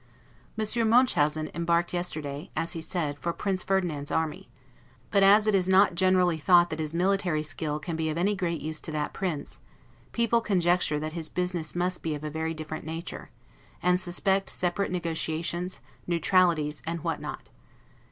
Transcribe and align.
Monsieur 0.57 0.83
Munchausen 0.83 1.51
embarked 1.53 1.93
yesterday, 1.93 2.49
as 2.55 2.73
he 2.73 2.81
said, 2.81 3.19
for 3.19 3.31
Prince 3.31 3.61
Ferdinand's 3.61 4.09
army; 4.09 4.49
but 5.11 5.21
as 5.21 5.45
it 5.45 5.53
is 5.53 5.67
not 5.69 5.93
generally 5.93 6.39
thought 6.39 6.71
that 6.71 6.79
his 6.79 6.91
military 6.91 7.43
skill 7.43 7.77
can 7.77 7.95
be 7.95 8.09
of 8.09 8.17
any 8.17 8.35
great 8.35 8.61
use 8.61 8.81
to 8.81 8.91
that 8.91 9.13
prince, 9.13 9.59
people 10.11 10.41
conjecture 10.41 10.99
that 10.99 11.13
his 11.13 11.29
business 11.29 11.75
must 11.75 12.01
be 12.01 12.15
of 12.15 12.23
a 12.23 12.31
very 12.31 12.55
different 12.55 12.83
nature, 12.83 13.29
and 13.83 13.99
suspect 13.99 14.49
separate 14.49 14.89
negotiations, 14.89 15.81
neutralities, 16.07 16.81
and 16.87 17.03
what 17.03 17.21
not. 17.21 17.51